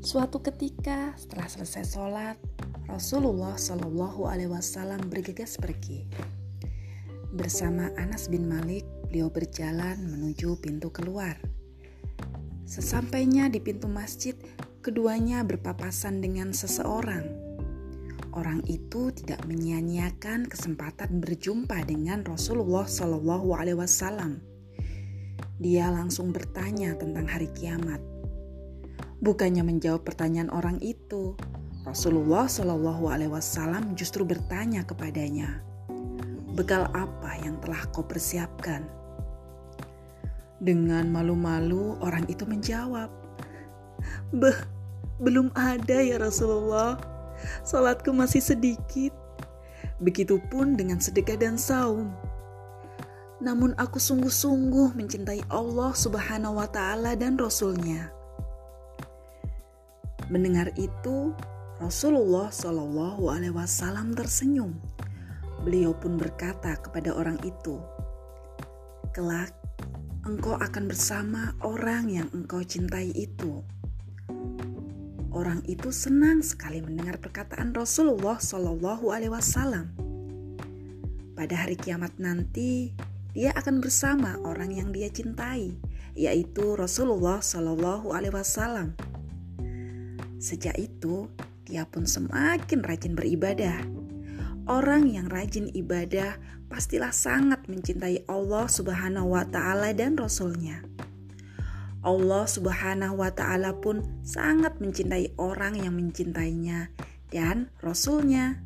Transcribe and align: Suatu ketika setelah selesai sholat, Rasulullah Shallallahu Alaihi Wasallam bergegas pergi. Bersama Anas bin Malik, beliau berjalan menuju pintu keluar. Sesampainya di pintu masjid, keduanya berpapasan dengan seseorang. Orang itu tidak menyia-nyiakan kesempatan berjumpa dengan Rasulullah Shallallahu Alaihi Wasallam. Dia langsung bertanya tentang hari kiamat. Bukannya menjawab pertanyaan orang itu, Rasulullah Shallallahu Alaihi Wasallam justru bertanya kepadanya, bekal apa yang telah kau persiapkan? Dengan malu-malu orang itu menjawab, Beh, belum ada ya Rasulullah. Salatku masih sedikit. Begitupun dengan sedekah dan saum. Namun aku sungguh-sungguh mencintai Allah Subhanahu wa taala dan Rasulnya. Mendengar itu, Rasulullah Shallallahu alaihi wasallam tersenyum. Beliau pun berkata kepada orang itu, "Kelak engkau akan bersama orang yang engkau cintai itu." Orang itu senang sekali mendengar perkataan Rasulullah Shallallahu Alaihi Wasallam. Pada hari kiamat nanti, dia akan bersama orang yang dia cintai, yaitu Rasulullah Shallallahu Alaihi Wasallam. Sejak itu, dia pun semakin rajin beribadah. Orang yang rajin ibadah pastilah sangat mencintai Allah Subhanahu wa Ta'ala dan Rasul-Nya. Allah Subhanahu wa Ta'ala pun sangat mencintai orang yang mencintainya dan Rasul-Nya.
Suatu 0.00 0.40
ketika 0.40 1.12
setelah 1.20 1.44
selesai 1.44 1.92
sholat, 1.92 2.40
Rasulullah 2.88 3.52
Shallallahu 3.60 4.32
Alaihi 4.32 4.48
Wasallam 4.48 5.12
bergegas 5.12 5.60
pergi. 5.60 6.08
Bersama 7.36 7.92
Anas 8.00 8.32
bin 8.32 8.48
Malik, 8.48 8.88
beliau 9.12 9.28
berjalan 9.28 10.00
menuju 10.00 10.56
pintu 10.64 10.88
keluar. 10.88 11.36
Sesampainya 12.64 13.52
di 13.52 13.60
pintu 13.60 13.92
masjid, 13.92 14.32
keduanya 14.80 15.44
berpapasan 15.44 16.24
dengan 16.24 16.56
seseorang. 16.56 17.28
Orang 18.32 18.64
itu 18.72 19.12
tidak 19.12 19.44
menyia-nyiakan 19.44 20.48
kesempatan 20.48 21.20
berjumpa 21.20 21.76
dengan 21.84 22.24
Rasulullah 22.24 22.88
Shallallahu 22.88 23.52
Alaihi 23.52 23.76
Wasallam. 23.76 24.40
Dia 25.60 25.92
langsung 25.92 26.32
bertanya 26.32 26.96
tentang 26.96 27.28
hari 27.28 27.52
kiamat. 27.52 28.19
Bukannya 29.20 29.60
menjawab 29.60 30.08
pertanyaan 30.08 30.48
orang 30.48 30.80
itu, 30.80 31.36
Rasulullah 31.84 32.48
Shallallahu 32.48 33.04
Alaihi 33.08 33.28
Wasallam 33.28 33.92
justru 33.92 34.24
bertanya 34.24 34.80
kepadanya, 34.80 35.60
bekal 36.56 36.88
apa 36.96 37.36
yang 37.44 37.60
telah 37.60 37.84
kau 37.92 38.00
persiapkan? 38.00 38.88
Dengan 40.60 41.12
malu-malu 41.12 42.00
orang 42.00 42.24
itu 42.32 42.48
menjawab, 42.48 43.12
Beh, 44.32 44.56
belum 45.20 45.52
ada 45.52 46.00
ya 46.00 46.16
Rasulullah. 46.16 46.96
Salatku 47.64 48.12
masih 48.16 48.40
sedikit. 48.40 49.12
Begitupun 50.00 50.80
dengan 50.80 50.96
sedekah 50.96 51.36
dan 51.36 51.60
saum. 51.60 52.08
Namun 53.40 53.76
aku 53.76 54.00
sungguh-sungguh 54.00 54.96
mencintai 54.96 55.44
Allah 55.52 55.92
Subhanahu 55.92 56.56
wa 56.56 56.68
taala 56.68 57.12
dan 57.16 57.36
Rasulnya. 57.36 58.19
Mendengar 60.30 60.70
itu, 60.78 61.34
Rasulullah 61.82 62.54
Shallallahu 62.54 63.34
alaihi 63.34 63.50
wasallam 63.50 64.14
tersenyum. 64.14 64.78
Beliau 65.66 65.90
pun 65.90 66.14
berkata 66.14 66.78
kepada 66.78 67.10
orang 67.10 67.34
itu, 67.42 67.82
"Kelak 69.10 69.50
engkau 70.22 70.54
akan 70.54 70.86
bersama 70.86 71.58
orang 71.66 72.06
yang 72.06 72.30
engkau 72.30 72.62
cintai 72.62 73.10
itu." 73.10 73.66
Orang 75.34 75.66
itu 75.66 75.90
senang 75.90 76.46
sekali 76.46 76.78
mendengar 76.78 77.18
perkataan 77.18 77.74
Rasulullah 77.74 78.38
Shallallahu 78.38 79.10
Alaihi 79.10 79.34
Wasallam. 79.34 79.90
Pada 81.34 81.54
hari 81.66 81.74
kiamat 81.74 82.14
nanti, 82.22 82.94
dia 83.34 83.50
akan 83.58 83.82
bersama 83.82 84.38
orang 84.42 84.74
yang 84.74 84.94
dia 84.94 85.10
cintai, 85.10 85.74
yaitu 86.14 86.78
Rasulullah 86.78 87.42
Shallallahu 87.42 88.14
Alaihi 88.14 88.34
Wasallam. 88.34 88.94
Sejak 90.40 90.80
itu, 90.80 91.28
dia 91.68 91.84
pun 91.84 92.08
semakin 92.08 92.80
rajin 92.80 93.12
beribadah. 93.12 93.84
Orang 94.64 95.12
yang 95.12 95.28
rajin 95.28 95.68
ibadah 95.76 96.40
pastilah 96.72 97.12
sangat 97.12 97.60
mencintai 97.68 98.24
Allah 98.24 98.64
Subhanahu 98.64 99.36
wa 99.36 99.44
Ta'ala 99.44 99.92
dan 99.92 100.16
Rasul-Nya. 100.16 100.80
Allah 102.00 102.48
Subhanahu 102.48 103.20
wa 103.20 103.28
Ta'ala 103.28 103.76
pun 103.84 104.00
sangat 104.24 104.80
mencintai 104.80 105.36
orang 105.36 105.76
yang 105.76 105.92
mencintainya 105.92 106.88
dan 107.28 107.68
Rasul-Nya. 107.84 108.64